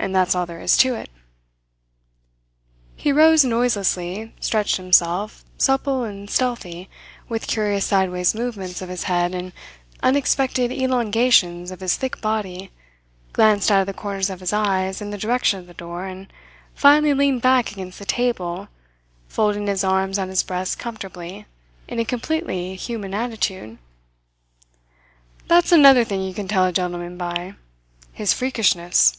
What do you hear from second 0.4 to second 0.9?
there is